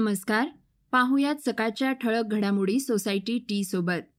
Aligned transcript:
नमस्कार. 0.00 0.48
पाहुयात 0.92 1.34
सकाळच्या 1.46 1.92
ठळक 1.92 2.24
घडामोडी 2.24 2.80
सोसायटी 2.80 3.38
टी 3.38 3.64
सोबत. 3.64 4.12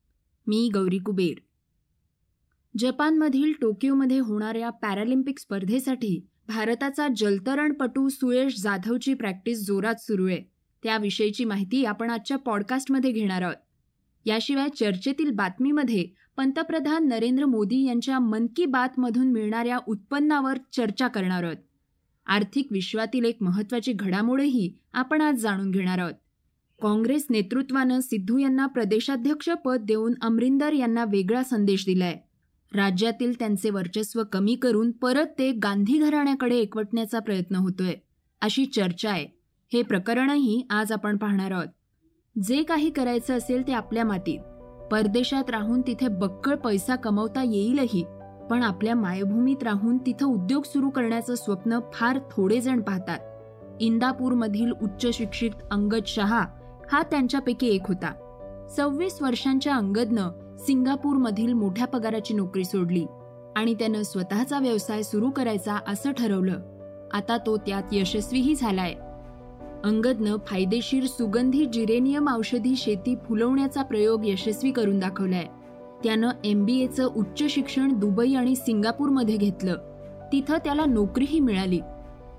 मी 0.48 0.70
गौरी 0.74 0.98
कुबेर. 0.98 1.40
जपानमधील 2.78 3.54
टोकियोमध्ये 3.62 4.20
होणाऱ्या 4.20 4.70
पॅरालिम्पिक 4.70 5.40
स्पर्धेसाठी 5.40 6.28
भारताचा 6.48 7.08
जलतरणपटू 7.18 8.10
सुयश 8.10 8.62
जाधवची 8.62 9.14
प्रॅक्टिस 9.14 9.66
जोरात 9.66 9.96
सुरू 10.00 10.28
आहे. 10.28 10.44
त्याविषयीची 10.84 11.46
माहिती 11.46 11.86
आपण 11.86 12.10
आजच्या 12.10 12.38
पॉडकास्टमध्ये 12.38 13.12
घेणार 13.12 13.42
आहोत. 13.42 13.56
याशिवाय 14.26 14.70
चर्चेतील 14.70 15.32
बातमीमध्ये 15.32 16.08
पंतप्रधान 16.38 17.08
नरेंद्र 17.08 17.46
मोदी 17.46 17.88
यांच्या 17.88 18.20
मन 18.20 18.48
की 18.56 18.66
बातमधून 18.66 19.32
मिळणाऱ्या 19.32 19.80
उत्पन्नावर 19.88 20.58
चर्चा 20.72 21.08
करणार 21.08 21.44
आहोत. 21.44 21.58
आर्थिक 22.28 22.68
विश्वातील 22.72 23.26
एक 23.26 23.38
महत्त्वाची 23.42 23.94
घडामोडही 23.94 24.74
आपण 24.94 25.22
आज 25.22 25.36
जाणून 25.36 25.72
घेणार 25.72 26.00
आहोत. 26.00 26.14
काँग्रेस 26.82 27.28
नेतृत्वानं 27.30 28.00
सिद्धू 28.00 28.38
यांना 28.38 28.66
प्रदेशाध्यक्ष 28.66 29.50
पद 29.50 29.82
देऊन 29.84 30.14
अमरिंदर 30.22 30.74
यांना 30.74 31.04
वेगळा 31.04 31.44
संदेश 31.44 31.86
दिलाय. 31.86 32.16
राज्यातील 32.76 33.40
त्यांचे 33.40 33.70
वर्चस्व 33.70 34.24
कमी 34.32 34.56
करून 34.56 34.92
परत 34.92 35.26
ते 35.40 35.52
गांधी 35.52 35.98
घराण्याकडे 35.98 36.58
एकवटण्याचा 36.58 37.20
प्रयत्न 37.20 37.56
होतोय. 37.56 37.94
अशी 38.42 38.66
चर्चा 38.66 39.10
आहे. 39.10 39.28
हे 39.74 39.82
प्रकरणही 39.82 40.66
आज 40.70 40.92
आपण 40.92 41.18
पाहणार 41.18 41.52
आहोत. 41.52 41.68
जे 42.44 42.64
काही 42.64 42.90
करायचं 42.90 43.38
असेल 43.38 43.68
ते 43.68 43.72
आपल्या 43.74 44.06
मातीत. 44.06 44.40
परदेशात 44.92 45.50
राहून 45.50 45.82
तिथे 45.82 46.08
बक्कळ 46.08 46.56
पैसा 46.56 46.96
कमवता 46.96 47.44
येईलही 47.44 48.06
पण 48.50 48.64
आपल्या 48.64 48.96
मायभूमीत 48.96 49.64
राहून 49.64 49.98
तिथं 49.98 50.26
उद्योग 50.26 50.64
सुरू 50.64 50.90
करण्याचं 50.90 51.36
स्वप्न 51.36 51.80
फार 51.94 52.20
थोडे 52.32 52.62
जण 52.62 52.82
पाहतात. 52.82 53.20
इंदापूरमधील 53.80 54.72
उच्च 54.72 55.08
शिक्षित 55.14 55.52
अंगद 55.72 56.04
शहा 56.08 56.46
हा 56.92 57.02
त्यांच्यापैकी 57.02 57.68
एक 57.68 57.82
होता. 57.88 58.14
सव्वीस 58.78 59.22
वर्षांच्या 59.22 59.76
अंगदनं 59.76 60.58
सिंगापूरमधील 60.58 61.54
मोठ्या 61.54 61.88
पगाराची 61.88 62.34
नोकरी 62.34 62.66
सोडली 62.66 63.06
आणि 63.56 63.74
त्यानं 63.74 64.04
स्वतःचा 64.04 64.60
व्यवसाय 64.60 65.02
सुरू 65.02 65.30
करायचा 65.30 65.80
असं 65.88 66.12
ठरवलं. 66.12 66.60
आता 67.14 67.38
तो 67.38 67.58
त्यात 67.58 67.84
यशस्वीही 67.92 68.56
झालाय. 68.56 68.94
अंगदनं 69.84 70.36
फायदेशीर 70.46 71.06
सुगंधी 71.06 71.66
जिरेनियम 71.66 72.30
औषधी 72.36 72.76
शेती 72.76 73.16
फुलवण्याचा 73.16 73.84
प्रयोग 73.84 74.26
यशस्वी 74.26 74.72
करून 74.72 75.00
दाखवलाय. 75.00 75.46
त्यानं 76.04 76.30
एम 76.44 76.66
बी 76.66 76.80
एचं 76.80 77.08
उच्च 77.16 77.44
शिक्षण 77.44 77.94
दुबई 77.94 78.34
आणि 78.34 78.56
सिंगापूरमध्ये 78.56 79.38
घेतलं. 79.38 79.76
तिथं 80.32 80.58
त्याला 80.58 80.86
नोकरीही 80.86 81.40
मिळाली. 81.40 81.80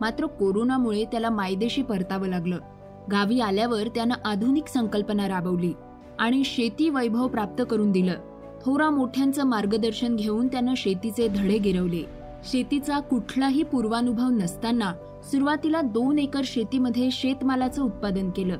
मात्र 0.00 0.26
कोरोनामुळे 0.26 1.04
त्याला 1.04 1.30
मायदेशी 1.30 1.82
परतावं 1.82 2.26
लागलं. 2.26 2.58
गावी 3.12 3.40
आल्यावर 3.40 3.88
त्यानं 3.88 4.14
आधुनिक 4.24 4.68
संकल्पना 4.68 5.28
राबवली 5.28 5.72
आणि 6.18 6.44
शेती 6.44 6.88
वैभव 6.88 7.28
प्राप्त 7.28 7.62
करून 7.70 7.92
दिलं. 7.92 8.14
थोरा 8.62 8.90
मोठ्यांचं 8.90 9.44
मार्गदर्शन 9.44 10.16
घेऊन 10.16 10.48
त्यानं 10.48 10.74
शेतीचे 10.76 11.28
धडे 11.28 11.58
गिरवले. 11.58 12.02
शेतीचा 12.44 12.98
कुठलाही 12.98 13.62
पूर्वानुभव 13.62 14.28
नसताना 14.28 14.92
सुरुवातीला 15.30 15.80
दोन 15.80 16.18
एकर 16.18 16.40
शेतीमध्ये 16.44 17.08
शेतमालाचं 17.12 17.82
उत्पादन 17.82 18.30
केलं. 18.30 18.58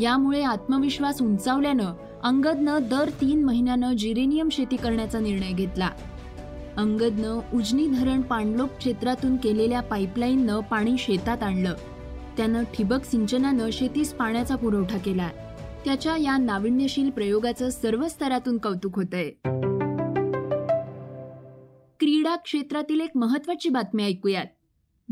यामुळे 0.00 0.42
आत्मविश्वास 0.42 1.22
उंचावल्यानं 1.22 1.92
अंगदनं 2.24 2.78
दर 2.82 3.08
तीन 3.08 3.44
महिन्यानं 3.44 3.96
जिरेनियम 3.96 4.48
शेती 4.48 4.76
करण्याचा 4.76 5.20
निर्णय 5.20 5.52
घेतला. 5.52 5.88
अंगदनं 6.76 7.40
उजनी 7.54 7.86
धरण 7.86 8.20
पाणलोक 8.20 8.68
क्षेत्रातून 8.68 9.36
केलेल्या 9.36 9.80
पाईपलाईननं 9.80 10.60
पाणी 10.60 10.98
शेतात 10.98 11.42
आणलं. 11.42 11.74
त्यानं 12.36 12.64
ठिबक 12.74 13.04
सिंचनानं 13.04 13.70
शेतीस 13.72 14.12
पाण्याचा 14.12 14.56
पुरवठा 14.56 14.98
केला. 14.98 15.28
त्याच्या 15.84 16.16
या 16.16 16.36
नाविन्यशील 16.36 17.10
प्रयोगाचं 17.10 17.70
सर्व 17.70 18.08
स्तरातून 18.08 18.58
कौतुक 18.58 18.96
होतंय. 18.96 19.30
क्रीडा 22.00 22.36
क्षेत्रातील 22.36 23.00
एक 23.00 23.10
महत्वाची 23.14 23.68
बातमी 23.68 24.04
ऐकूयात. 24.04 24.46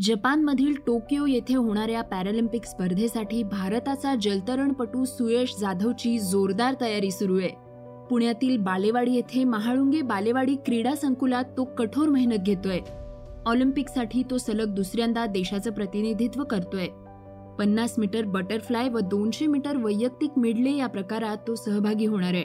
जपानमधील 0.00 0.74
टोकियो 0.86 1.26
येथे 1.26 1.54
होणाऱ्या 1.54 2.02
पॅरालिम्पिक 2.02 2.64
स्पर्धेसाठी 2.64 3.42
भारताचा 3.42 4.14
जलतरणपटू 4.22 5.04
सुयश 5.04 5.54
जाधवची 5.60 6.18
जोरदार 6.18 6.74
तयारी 6.80 7.10
सुरू 7.10 7.38
आहे. 7.38 7.48
पुण्यातील 8.10 8.56
बालेवाडी 8.56 9.14
येथे 9.14 9.44
महाळुंगे 9.44 10.00
बालेवाडी 10.02 10.54
क्रीडा 10.56 10.94
संकुलात 10.94 11.44
तो 11.56 11.64
कठोर 11.64 12.08
मेहनत 12.08 12.42
घेतोय. 12.42 12.78
ऑलिम्पिकसाठी 13.46 14.22
तो 14.30 14.38
सलग 14.38 14.74
दुसऱ्यांदा 14.74 15.26
देशाचं 15.26 15.70
प्रतिनिधित्व 15.70 16.44
करतोय. 16.44 16.86
पन्नास 17.58 17.94
मीटर 17.98 18.24
बटरफ्लाय 18.24 18.88
व 18.88 19.00
दोनशे 19.00 19.46
मीटर 19.46 19.76
वैयक्तिक 19.76 20.30
मिडले 20.36 20.70
या 20.70 20.86
प्रकारात 20.86 21.36
तो 21.46 21.54
सहभागी 21.54 22.06
होणार 22.06 22.34
आहे. 22.34 22.44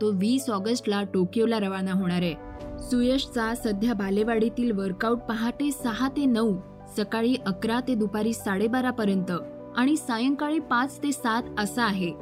तो 0.00 0.10
वीस 0.12 0.50
ऑगस्टला 0.50 1.02
टोकियोला 1.02 1.58
रवाना 1.60 1.92
होणार 1.92 2.22
आहे. 2.22 2.34
सुयशचा 2.78 3.54
सध्या 3.54 3.94
बालेवाडीतील 3.94 4.72
वर्कआउट 4.72 5.18
पहाटे 5.18 5.70
सहा 5.70 6.08
ते 6.08 6.24
नऊ 6.24 6.54
सकाळी 6.96 7.36
अकरा 7.46 7.80
ते 7.88 7.94
दुपारी 7.94 8.32
साडेबारा 8.32 8.90
पर्यंत 8.90 9.32
आणि 9.76 9.96
सायंकाळी 9.96 10.58
पाच 10.58 11.02
ते 11.02 11.12
सात 11.12 11.42
असा 11.58 11.84
आहे. 11.84 12.12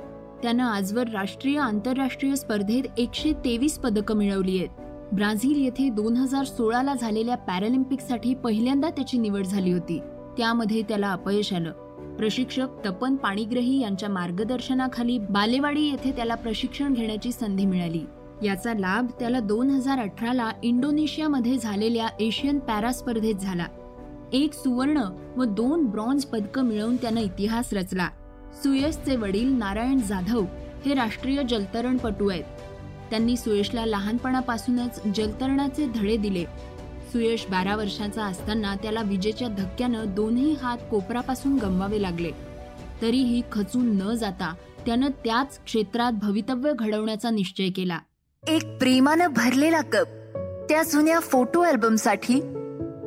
त्यानं 0.42 0.64
आजवर 0.64 1.08
राष्ट्रीय 1.08 1.58
आंतरराष्ट्रीय 1.58 2.34
स्पर्धेत 2.34 2.84
एकशे 2.98 3.32
तेवीस 3.32 3.78
पदकं 3.78 4.14
मिळवली 4.14 4.58
आहेत. 4.58 4.68
ब्राझील 5.12 5.64
येथे 5.64 5.88
दोन 5.88 6.16
हजार 6.16 6.44
सोळाला 6.44 6.94
झालेल्या 6.94 7.36
पॅरालिम्पिकसाठी 7.36 8.34
पहिल्यांदा 8.34 8.90
त्याची 8.90 9.18
निवड 9.18 9.44
झाली 9.44 9.72
होती. 9.72 10.00
त्यामध्ये 10.38 10.82
त्याला 10.82 11.12
अपयश 11.12 11.52
आलं. 11.52 11.72
प्रशिक्षक 12.16 12.66
तपन 12.86 13.16
पाणीग्रही 13.16 13.80
यांच्या 13.80 14.08
मार्गदर्शनाखाली 14.08 15.18
बालेवाडी 15.18 15.82
येथे 15.82 16.10
त्याला 16.10 16.34
प्रशिक्षण 16.34 16.92
घेण्याची 16.92 17.32
संधी 17.32 17.66
मिळाली. 17.66 18.04
याचा 18.42 18.74
लाभ 18.74 19.06
त्याला 19.18 19.40
दोन 19.40 19.70
हजार 19.70 19.98
अठराला 19.98 20.50
इंडोनेशियामध्ये 20.62 21.58
झालेल्या 21.58 22.08
एशियन 22.20 22.58
पॅरा 22.58 22.92
स्पर्धेत 22.92 23.34
झाला. 23.34 23.66
एक 24.34 24.54
सुवर्ण 24.54 25.00
व 25.36 25.44
दोन 25.44 25.86
ब्रॉन्झ 25.86 26.24
पदकं 26.24 26.62
मिळवून 26.62 26.96
त्यानं 26.96 27.20
इतिहास 27.20 27.72
रचला. 27.72 28.08
सुयशचे 28.62 29.16
वडील 29.16 29.48
नारायण 29.48 30.00
जाधव 30.00 30.44
हे 30.86 30.94
राष्ट्रीय 30.94 31.42
जलतरणपटू 31.42 32.30
आहेत. 32.30 32.44
त्यांनी 33.10 33.36
सुयशला 33.36 33.86
लहानपणापासूनच 33.86 35.00
जलतरणाचे 35.16 35.86
धडे 35.86 36.16
दिले. 36.16 36.44
सुयश 37.12 37.46
बारा 37.50 37.76
वर्षाचा 37.76 38.24
असताना 38.24 38.74
त्याला 38.74 39.02
विजेच्या 39.02 39.48
धक्क्यानं 39.48 40.04
दोन्ही 40.08 40.54
हात 40.54 40.78
कोपरापासून 40.90 41.56
गमवावे 41.56 42.02
लागले. 42.02 42.30
तरीही 43.02 43.42
खचून 43.52 43.96
न 43.96 44.14
जाता 44.14 44.54
त्यानं 44.86 45.06
त्याच 45.06 45.60
क्षेत्रात 45.64 46.12
भवितव्य 46.12 46.72
घडवण्याचा 46.78 47.30
निश्चय 47.30 47.68
केला. 47.68 47.98
एक 48.48 48.78
प्रेमानं 48.78 49.26
भरलेला 49.26 49.80
कप. 49.80 50.06
त्या 50.68 50.82
जुन्या 50.82 51.20
फोटो 51.20 51.60
अल्बमसाठी 51.60 52.63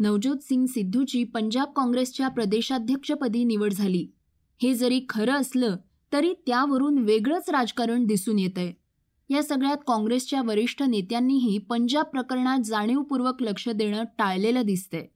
नवज्योत 0.00 0.36
सिंग 0.42 0.66
सिद्धूची 0.66 1.24
पंजाब 1.24 1.72
काँग्रेसच्या 1.76 2.28
प्रदेशाध्यक्षपदी 2.28 3.44
निवड 3.44 3.72
झाली. 3.72 4.06
हे 4.62 4.74
जरी 4.74 5.00
खरं 5.08 5.32
असलं 5.32 5.76
तरी 6.12 6.32
त्यावरून 6.46 6.98
वेगळंच 6.98 7.50
राजकारण 7.50 8.06
दिसून 8.06 8.38
येतंय. 8.38 8.72
या 9.30 9.42
सगळ्यात 9.42 9.76
काँग्रेसच्या 9.86 10.42
वरिष्ठ 10.42 10.82
नेत्यांनीही 10.82 11.58
पंजाब 11.58 12.04
प्रकरणात 12.04 12.58
जाणीवपूर्वक 12.58 13.42
लक्ष 13.42 13.68
देणं 13.68 14.04
टाळलेलं 14.18 14.62
दिसतंय. 14.62 15.06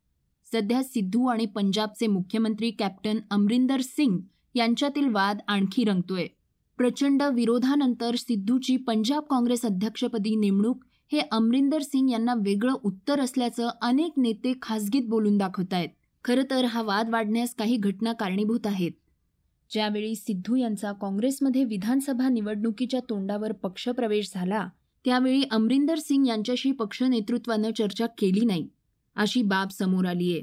सध्या 0.53 0.83
सिद्धू 0.83 1.27
आणि 1.27 1.47
पंजाबचे 1.47 2.07
मुख्यमंत्री 2.07 2.71
कॅप्टन 2.71 3.19
अमरिंदर 3.31 3.81
सिंग 3.81 4.19
यांच्यातील 4.55 5.09
वाद 5.09 5.39
आणखी 5.49 5.85
रंगतोय. 5.85 6.27
प्रचंड 6.77 7.23
विरोधानंतर 7.23 8.15
सिद्धूची 8.15 8.77
पंजाब 8.77 9.23
काँग्रेस 9.23 9.65
अध्यक्षपदी 9.65 10.37
नेमणूक 10.37 10.85
हे 11.13 11.21
अमरिंदर 11.21 11.83
सिंग 11.83 12.11
यांना 12.11 12.35
वेगळं 12.35 12.77
उत्तर 12.85 13.21
असल्याचं 13.21 13.69
अनेक 13.83 14.13
नेते 14.17 14.53
खासगीत 14.63 15.03
बोलून 15.03 15.37
दाखवत 15.39 15.75
आहेत. 15.75 15.89
खरं 16.25 16.43
तर 16.51 16.65
हा 16.65 16.83
वाद 16.83 17.11
वाढण्यास 17.11 17.55
काही 17.55 17.77
घटना 17.77 18.13
कारणीभूत 18.13 18.67
आहेत. 18.67 18.93
ज्यावेळी 19.71 20.15
सिद्धू 20.15 20.57
यांचा 20.57 20.93
काँग्रेसमध्ये 20.93 21.65
विधानसभा 21.65 22.29
निवडणुकीच्या 22.29 23.01
तोंडावर 23.01 23.53
पक्षप्रवेश 23.53 24.31
झाला 24.35 24.67
त्यावेळी 25.05 25.43
अमरिंदर 25.51 25.99
सिंग 25.99 26.27
यांच्याशी 26.27 26.73
पक्ष 26.73 27.03
नेतृत्वानं 27.03 27.71
चर्चा 27.71 28.07
केली 28.19 28.45
नाही 28.45 28.69
अशी 29.17 29.43
बाब 29.43 29.69
समोर 29.69 30.07
आली 30.07 30.33
आहे. 30.33 30.43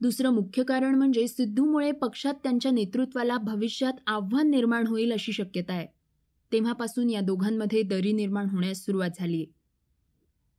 दुसरं 0.00 0.30
मुख्य 0.30 0.62
कारण 0.62 0.94
म्हणजे 0.94 1.26
सिद्धूमुळे 1.28 1.92
पक्षात 1.92 2.34
त्यांच्या 2.34 2.72
नेतृत्वाला 2.72 3.36
भविष्यात 3.36 4.00
आव्हान 4.06 4.50
निर्माण 4.50 4.86
होईल 4.86 5.12
अशी 5.12 5.32
शक्यता 5.32 5.72
आहे. 5.72 5.86
तेव्हापासून 6.52 7.10
या 7.10 7.20
दोघांमध्ये 7.20 7.82
दरी 7.82 8.12
निर्माण 8.12 8.48
होण्यास 8.48 8.84
सुरुवात 8.84 9.10
झाली 9.18 9.44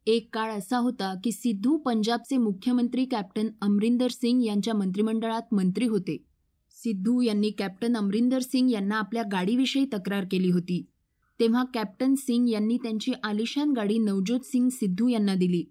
एक 0.05 0.29
काळ 0.33 0.51
असा 0.51 0.77
होता 0.77 1.13
की 1.23 1.31
सिद्धू 1.31 1.77
पंजाबचे 1.77 2.37
मुख्यमंत्री 2.37 3.05
कॅप्टन 3.05 3.47
अमरिंदर 3.61 4.07
सिंग 4.07 4.43
यांच्या 4.43 4.73
मंत्रिमंडळात 4.73 5.53
मंत्री 5.53 5.87
होते. 5.87 6.17
सिद्धू 6.71 7.21
यांनी 7.21 7.49
कॅप्टन 7.49 7.97
अमरिंदर 7.97 8.39
सिंग 8.39 8.71
यांना 8.71 8.95
आपल्या 8.95 9.23
गाडीविषयी 9.31 9.85
तक्रार 9.93 10.25
केली 10.31 10.51
होती. 10.51 10.85
तेव्हा 11.39 11.63
कॅप्टन 11.73 12.15
सिंग 12.15 12.49
यांनी 12.49 12.77
त्यांची 12.77 13.11
आलिशान 13.23 13.71
गाडी 13.71 13.97
नवज्योत 13.97 14.39
सिंग 14.39 14.69
सिद्धू 14.69 15.07
यांना 15.07 15.35
दिली. 15.35 15.63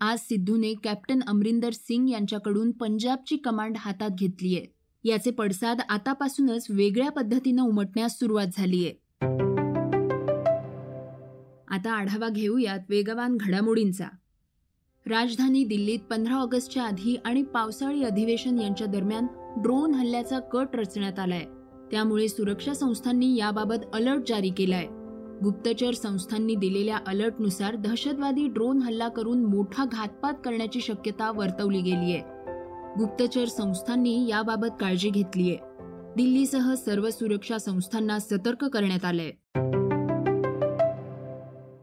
आज 0.00 0.18
सिद्धूने 0.18 0.74
कॅप्टन 0.74 1.20
अमरिंदर 1.26 1.70
सिंग 1.72 2.08
यांच्याकडून 2.08 2.70
पंजाबची 2.70 3.36
कमांड 3.36 3.76
हातात 3.78 4.10
घेतलीय. 4.10 4.60
याचे 5.04 5.30
पडसाद 5.30 5.80
आतापासूनच 5.88 6.66
वेगळ्या 6.70 7.10
पद्धतीनं 7.10 7.62
उमटण्यास 7.62 8.18
सुरुवात 8.18 8.46
झाली 8.56 8.84
आहे 8.84 9.01
आता 11.72 11.92
आढावा 11.92 12.28
घेऊयात 12.28 12.78
वेगवान 12.88 13.36
घडामोडींचा. 13.40 14.06
राजधानी 15.06 15.64
दिल्लीत 15.64 15.98
पंधरा 16.10 16.34
ऑगस्टच्या 16.34 16.82
आधी 16.82 17.16
आणि 17.24 17.42
पावसाळी 17.42 18.04
अधिवेशन 18.04 18.58
यांच्या 18.58 18.86
दरम्यान 18.86 19.26
ड्रोन 19.62 19.94
हल्ल्याचा 19.94 20.38
कट 20.38 20.68
रचण्यात 20.74 21.18
आलाय. 21.18 21.44
त्यामुळे 21.90 22.28
सुरक्षा 22.28 22.74
संस्थांनी 22.74 23.36
याबाबत 23.36 23.74
अलर्ट 23.94 24.22
जारी 24.28 24.50
केलाय. 24.50 24.86
गुप्तचर 25.44 25.94
संस्थांनी 25.94 26.54
दिलेल्या 26.54 26.98
अलर्टनुसार 27.06 27.76
दहशतवादी 27.76 28.48
ड्रोन 28.48 28.78
हल्ला 28.78 29.08
करून 29.08 29.44
मोठा 29.44 29.84
घातपात 29.84 30.34
करण्याची 30.44 30.80
शक्यता 30.80 31.30
वर्तवली 31.30 31.80
गेलीय. 31.80 32.20
गुप्तचर 32.98 33.44
संस्थांनी 33.44 34.28
याबाबत 34.28 34.68
काळजी 34.80 35.10
घेतलीय. 35.10 35.54
दिल्लीसह 36.16 36.74
सर्व 36.74 37.10
सुरक्षा 37.10 37.58
संस्थांना 37.58 38.18
सतर्क 38.18 38.64
करण्यात 38.64 39.04
आलंय. 39.04 39.30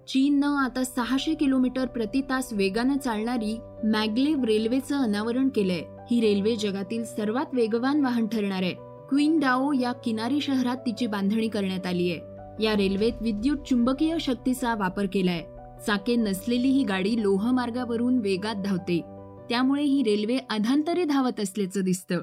चीननं 0.10 0.48
आता 0.48 0.84
सहाशे 0.84 1.34
किलोमीटर 1.34 1.86
प्रति 1.86 2.22
तास 2.22 2.54
वेगानं 2.54 2.98
चालणारी 2.98 3.60
मॅग्लेव्ह 3.84 4.46
रेल्वेचं 4.46 4.96
अनावरण 4.96 5.50
केलंय. 5.50 5.82
ही 6.12 6.22
रेल्वे 6.22 6.56
जगातील 6.56 7.04
सर्वात 7.04 7.46
वेगवान 7.54 8.02
वाहन 8.02 8.28
ठरणार 8.28 8.64
आहे. 8.64 8.74
क्वीन 9.10 9.40
डाओ 9.40 9.72
या 9.74 9.92
किनारी 9.92 10.42
शहरात 10.42 10.78
तिची 10.78 11.08
बांधणी 11.08 11.48
करण्यात 11.48 11.86
आली 11.86 12.12
आहे. 12.12 12.20
या 12.64 12.76
रेल्वेत 12.76 13.14
विद्युत 13.22 13.58
चुंबकीय 13.58 14.18
शक्तीचा 14.20 14.76
वापर 14.76 15.06
केलाय. 15.14 15.44
चाके 15.88 16.16
नसलेली 16.16 16.68
ही 16.68 16.84
गाडी 16.84 17.24
लोहमार्गावरून 17.24 18.18
वेगात 18.18 18.56
धावते. 18.56 19.02
त्यामुळे 19.50 19.84
ही 19.84 20.04
रेल्वे 20.04 20.38
अधांतरे 20.50 21.04
धावत 21.04 21.40
असल्याचं 21.40 21.82
दिसतं. 21.82 22.20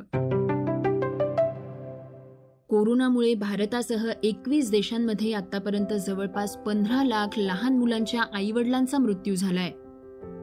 कोरोनामुळे 2.68 3.34
भारतासह 3.34 4.10
एकवीस 4.22 4.70
देशांमध्ये 4.70 5.32
आतापर्यंत 5.32 5.92
जवळपास 6.06 6.56
पंधरा 6.56 7.04
लाख 7.04 7.26
लहान 7.36 7.78
मुलांच्या 7.78 8.22
आईवडिलांचा 8.34 8.98
मृत्यू 8.98 9.34
झालाय. 9.34 9.70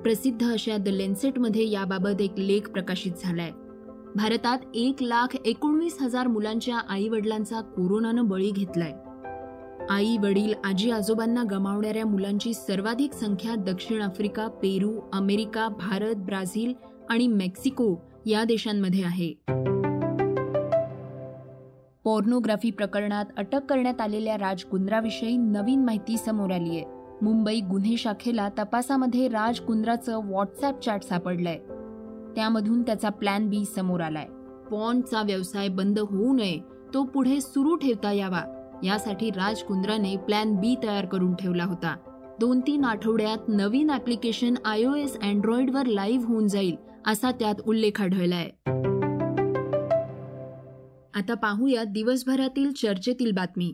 प्रसिद्ध 0.04 0.52
अशा 0.52 0.78
द 0.78 0.88
लेन्सेटमध्ये 0.88 1.72
याबाबत 1.72 2.22
एक 2.22 2.34
लेख 2.38 2.62
प्रकाशित 2.62 3.12
झालाय. 3.24 3.52
भारतात 4.16 4.58
एक 4.74 5.04
लाख 5.04 5.28
एकोणवीस 5.46 5.98
हजार 6.02 6.28
मुलांच्या 6.28 6.78
आईवडिलांचा 6.90 7.62
कोरोनानं 7.62 8.26
बळी 8.26 8.52
घेतलाय. 8.52 8.94
आई 9.90 10.18
वडील 10.18 10.54
आजी 10.64 10.92
आजोबांना 10.92 11.44
गमावणाऱ्या 11.52 12.06
मुलांची 12.06 12.54
सर्वाधिक 12.54 13.14
संख्या 13.14 13.56
दक्षिण 13.56 14.02
Africa 14.02 14.48
Peru 14.48 15.00
America 15.14 15.68
Bharat 15.68 16.16
Brazil 16.16 16.74
आणि 17.10 17.28
मेक्सिको 17.28 17.96
या 18.26 18.44
देशांमध्ये 18.44 19.04
आहे. 19.04 19.34
पॉर्नोग्राफी 22.06 22.72
प्रकरणात 22.72 23.26
अटक 23.38 23.66
करण्यात 23.66 24.02
आलेल्या 24.02 24.38
राज 24.38 24.64
कुंद्राविषयी 24.64 25.38
नवीन 25.38 25.86
माहिती 25.86 26.18
समोर 26.18 26.52
आली 26.52 26.70
आहे. 26.70 26.84
मुंबई 27.22 27.60
गुन्हे 27.60 27.98
शाखेला 27.98 28.50
तपासामध्ये 28.50 29.28
राज 29.28 29.60
कुंद्राचं 29.60 30.18
व्हॉट्सअप 30.18 30.82
चॅट 30.82 31.04
सापडलंय. 31.04 31.58
त्यामधून 32.36 32.82
त्याचा 32.82 33.10
प्लॅन 33.10 33.50
बी 33.50 33.64
समोर 33.66 34.02
आलाय. 34.02 34.26
पॉन्डचा 34.72 35.22
व्यवसाय 35.22 35.68
बंद 35.68 36.00
होऊ 36.00 36.34
नये 36.34 36.60
तो 36.94 37.04
पुढे 37.04 37.42
सुरू 37.42 37.76
ठेवता 37.76 38.12
यावा. 38.12 38.42
यासाठी 38.84 39.30
राज 39.30 39.64
कुंद्राने 39.64 40.16
प्लॅन 40.18 40.56
बी 40.56 40.76
तयार 40.84 41.06
करून 41.06 41.36
ठेवला 41.36 41.64
होता. 41.64 41.96
दोन 42.40 42.60
तीन 42.60 42.86
आठवड्यात 42.86 43.38
नवीन 43.48 43.92
ऍप्लिकेशन 43.92 44.54
आयओएस 44.66 45.18
अँड्रॉइडवर 45.20 45.86
लाईव्ह 45.86 46.26
होऊन 46.26 46.48
जाईल 46.48 46.76
असा 47.08 47.32
त्यात 47.32 47.56
उल्लेख 47.68 48.02
आढळलाय. 48.02 48.50
आता 51.16 51.34
पाहूया 51.34 51.84
दिवसभरातील 51.84 52.72
चर्चेतील 52.72 53.32
बातमी. 53.32 53.74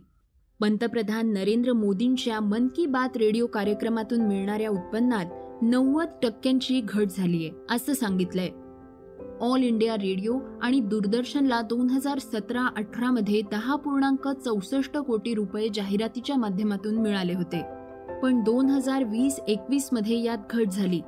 पंतप्रधान 0.62 1.34
नरेंद्र 1.34 1.74
मोदींच्या 1.74 2.40
मन 2.40 2.68
की 2.68 2.86
बात 2.86 3.18
रेडिओ 3.18 3.46
कार्यक्रमातून 3.46 4.22
मिळणाऱ्या 4.22 4.70
उत्पन्नात 4.70 5.26
नव्वद 5.62 6.08
टक्क्यांची 6.24 6.82
घट 6.90 7.08
झालीय 7.18 7.50
असं 7.72 7.94
सांगितलंय. 7.94 8.50
ऑल 9.42 9.64
इंडिया 9.64 9.96
रेडिओ 9.96 10.40
आणि 10.62 10.80
दूरदर्शनला 10.80 11.62
दोन 11.62 11.90
हजार 11.90 12.20
सतरा 12.20 12.70
अठरा 12.78 13.12
मध्ये 13.12 13.42
दहा 13.52 13.76
पूर्णांक 13.76 14.28
चौसष्ट 14.28 14.98
कोटी 14.98 15.34
रुपये 15.34 15.68
जाहिरातीच्या 15.74 16.38
माध्यमातून 16.38 16.96
मिळाले 16.96 17.34
होते. 17.34 17.64
पण 18.24 18.44
दोन 18.44 18.66
हजार 18.66 19.04
वीस 19.04 19.40
एकवीसमध्ये 19.48 20.24
यात 20.24 20.38
घट 20.50 20.68
झाली. 20.68 21.02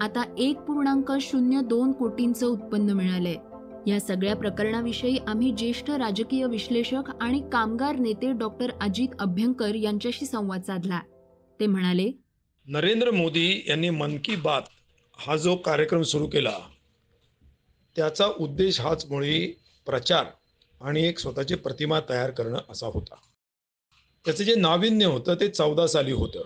आता 0.00 0.22
एक 0.38 0.58
पूर्णांक 0.58 1.12
शून्य 1.20 1.60
दोन 1.60 1.92
कोटींचं 1.92 2.46
उत्पन्न 2.46 2.90
मिळालंय. 2.90 3.36
या 3.86 4.00
सगळ्या 4.00 4.36
प्रकरणाविषयी 4.36 5.18
आम्ही 5.26 5.50
ज्येष्ठ 5.50 5.90
राजकीय 5.90 6.46
विश्लेषक 6.46 7.10
आणि 7.20 7.42
कामगार 7.52 7.96
नेते 7.96 8.32
डॉक्टर 8.32 8.70
अजित 8.80 9.08
अभ्यंकर 9.18 9.74
यांच्याशी 9.74 10.26
संवाद 10.26 10.62
साधला. 10.62 11.00
ते 11.60 11.66
म्हणाले 11.66 12.12
नरेंद्र 12.66 13.10
मोदी 13.10 13.64
यांनी 13.68 13.90
मन 13.90 14.18
की 14.24 14.36
बात 14.36 14.62
हा 15.18 15.36
जो 15.36 15.56
कार्यक्रम 15.56 16.02
सुरू 16.02 16.26
केला 16.26 16.58
त्याचा 17.96 18.26
उद्देश 18.38 18.80
हाच 18.80 19.06
मुळी 19.10 19.46
प्रचार 19.86 20.24
आणि 20.80 21.02
एक 21.02 21.18
स्वतःची 21.18 21.54
प्रतिमा 21.54 22.00
तयार 22.08 22.30
करणं 22.30 22.58
असा 22.68 22.86
होता. 22.86 23.14
त्याचं 24.24 24.44
जे 24.44 24.54
नाविन्य 24.54 25.06
होतं 25.06 25.34
ते 25.34 25.48
चौदा 25.48 25.86
साली 25.86 26.12
होतं. 26.12 26.44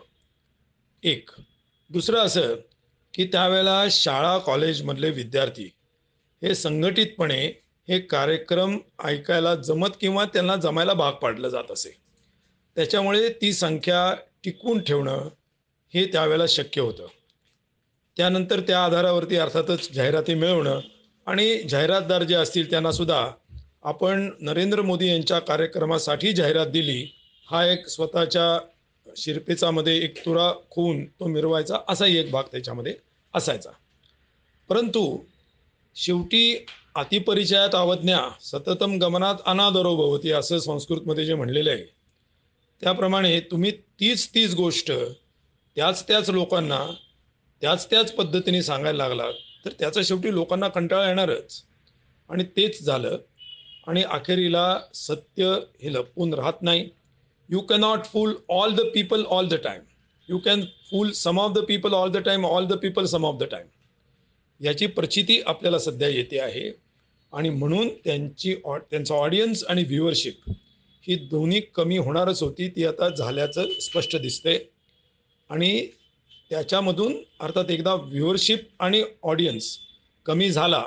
एक. 1.02 1.30
दुसरं 1.90 2.18
असं 2.18 2.54
की 3.14 3.24
त्यावेळेला 3.24 3.84
शाळा 3.90 4.38
कॉलेजमधले 4.38 5.10
विद्यार्थी 5.10 5.70
हे 6.44 6.54
संघटितपणे 6.54 7.46
हे 7.88 7.98
कार्यक्रम 7.98 8.78
ऐकायला 9.04 9.54
जमत 9.54 9.88
किंवा 10.00 10.24
त्यांना 10.24 10.56
जमायला 10.56 10.92
भाग 10.92 11.12
पाडलं 11.12 11.48
जात 11.48 11.70
असे. 11.70 11.96
त्याच्यामुळे 12.76 13.28
ती 13.28 13.52
संख्या 13.52 14.14
टिकवून 14.44 14.80
ठेवणं 14.80 15.28
हे 15.94 16.06
त्यावेळेला 16.06 16.46
शक्य 16.48 16.80
होतं. 16.80 17.06
त्यानंतर 18.16 18.60
त्या 18.60 18.84
आधारावरती 18.84 19.36
अर्थातच 19.36 19.92
जाहिराती 19.92 20.34
मिळवणं 20.34 20.80
आणि 21.26 21.62
जाहिरातदार 21.62 22.22
जे 22.22 22.34
असतील 22.34 22.70
त्यांनासुद्धा 22.70 23.30
आपण 23.82 24.30
नरेंद्र 24.40 24.82
मोदी 24.82 25.08
यांच्या 25.08 25.38
कार्यक्रमासाठी 25.38 26.32
जाहिरात 26.32 26.66
दिली 26.66 27.14
हा 27.50 27.66
एक 27.66 27.88
स्वतःच्या 27.88 28.68
शिरपेचामध्ये 29.16 29.98
एक 29.98 30.24
तुरा 30.24 30.52
खून 30.70 31.04
तो 31.04 31.26
मिरवायचा 31.26 31.76
असाही 31.88 32.16
एक 32.16 32.30
भाग 32.30 32.42
त्याच्यामध्ये 32.52 32.94
असायचा. 33.34 33.70
परंतु 34.68 35.18
शेवटी 35.96 36.56
अतिपरिचयात 36.94 37.74
आवज्ञा 37.74 38.20
सततम 38.42 38.96
गमनात 38.98 39.36
अनादरो 39.46 39.94
भवती 39.96 40.30
असं 40.32 40.58
संस्कृतमध्ये 40.58 41.24
जे 41.24 41.34
म्हणलेलं 41.34 41.70
आहे. 41.70 41.84
त्याप्रमाणे 42.82 43.38
तुम्ही 43.40 43.70
तीच 44.00 44.28
तीच 44.34 44.54
गोष्ट 44.54 44.92
त्याच 44.92 46.06
त्याच 46.08 46.30
लोकांना 46.30 46.78
त्याच 47.62 47.88
त्याच 47.90 48.12
पद्धतीने 48.12 48.62
सांगायला 48.62 48.96
लागला 48.98 49.30
तर 49.64 49.70
त्याचा 49.78 50.00
शेवटी 50.04 50.34
लोकांना 50.34 50.68
कंटाळा 50.68 51.08
येणारच. 51.08 51.62
आणि 52.30 52.44
तेच 52.56 52.82
झालं. 52.82 53.16
आणि 53.86 54.02
अखेरीला 54.02 54.78
सत्य 54.94 55.54
हे 55.82 55.92
लपवून 55.92 56.34
राहत 56.34 56.62
नाही. 56.62 56.88
You 57.48 57.60
cannot 57.60 58.04
fool 58.04 58.34
all 58.48 58.74
the 58.74 58.80
people 58.94 59.24
all 59.28 59.48
the 59.48 59.54
time 59.54 59.80
you 60.28 60.38
can 60.38 60.64
fool 60.90 61.10
some 61.12 61.40
of 61.40 61.52
the 61.52 61.58
people 61.58 61.94
all 61.94 62.10
the 62.10 62.16
time 62.16 62.46
all 62.46 62.66
the 62.66 62.72
people 62.72 63.04
some 63.04 63.24
of 63.26 63.38
the 63.38 63.44
time 63.44 63.66
याची 64.60 64.86
प्रचिती 64.86 65.40
आपल्याला 65.46 65.78
सध्या 65.78 66.08
येते 66.08 66.38
आहे. 66.38 66.70
आणि 67.32 67.48
म्हणून 67.50 67.88
त्यांची 68.04 68.54
ऑ 68.64 68.76
त्यांचं 68.90 69.14
ऑडियन्स 69.14 69.64
आणि 69.64 69.82
व्ह्युअरशिप 69.82 70.50
ही 71.04 71.14
दोन्ही 71.30 71.60
कमी 71.74 71.96
होणारच 71.98 72.42
होती 72.42 72.68
ती 72.68 72.84
आता 72.84 73.08
झाल्याचं 73.08 73.68
स्पष्ट 73.80 74.16
दिसते 74.16 74.56
आणि 75.50 75.86
त्याच्यामधून 76.50 77.14
अर्थात 77.40 77.70
एकदा 77.70 77.94
व्ह्युअरशिप 77.94 78.68
आणि 78.78 79.02
ऑडियन्स 79.22 79.76
कमी 80.26 80.50
झाला 80.50 80.80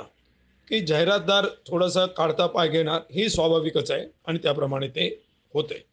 की 0.68 0.80
जाहिरातदार 0.80 1.46
थोडासा 1.68 2.06
काढता 2.06 2.48
पाय 2.48 2.70
घेणार 2.70 3.02
ही 3.12 3.30
स्वाभाविकच 3.30 3.92
आहे 3.92 4.06
आणि 4.26 4.40
त्याप्रमाणे 4.44 4.88
ते 4.88 5.10
होते 5.54 5.84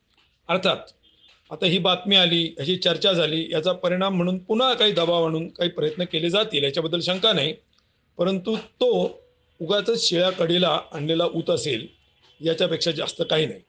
अर्थात 0.48 0.92
आता 1.54 1.66
ही 1.66 1.78
बातमी 1.78 2.16
आली 2.16 2.44
ह्याची 2.44 2.76
चर्चा 2.76 3.12
झाली 3.12 3.52
याचा 3.52 3.72
परिणाम 3.72 4.16
म्हणून 4.16 4.38
पुन्हा 4.38 4.74
काही 4.74 4.92
दबाव 4.92 5.26
आणून 5.26 5.48
काही 5.48 5.70
प्रयत्न 5.70 6.04
केले 6.04 6.30
जातील 6.30 6.64
याच्याबद्दल 6.64 7.00
शंका 7.00 7.32
नाही. 7.32 7.54
परंतु 8.18 8.56
तो 8.56 9.20
उगाच 9.60 9.90
शिळ्या 10.08 10.30
कडीला 10.30 10.80
आणलेला 10.92 11.24
ऊत 11.26 11.50
असेल 11.50 11.86
याच्यापेक्षा 12.40 12.90
जास्त 12.90 13.22
काही 13.30 13.46
नाही. 13.46 13.60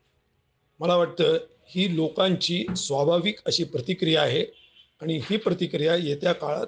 मला 0.80 0.96
वाटतं 0.96 1.38
ही 1.68 1.96
लोकांची 1.96 2.66
स्वाभाविक 2.78 3.36
अशी 3.46 3.64
प्रतिक्रिया 3.64 4.22
आहे 4.22 4.46
आणि 5.02 5.18
ही 5.18 5.38
प्रतिक्रिया 5.38 5.96
येत्या 5.96 6.34
काळात 6.34 6.68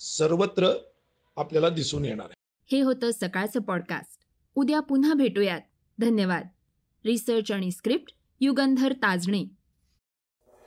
सर्वत्र 0.00 0.72
आपल्याला 1.36 1.68
दिसून 1.68 2.04
येणार 2.04 2.26
आहे. 2.26 2.76
हे 2.76 2.82
होतं 2.82 3.10
सकाळचं 3.10 3.60
पॉडकास्ट 3.60 4.20
उद्या 4.54 4.80
पुन्हा 4.80 5.14
भेटूयात. 5.14 5.60
धन्यवाद. 5.98 6.46
रिसर्च 7.04 7.52
आणि 7.52 7.70
स्क्रिप्ट 7.70 8.12
युगंधर 8.40 8.92
ताजणे. 8.92 9.61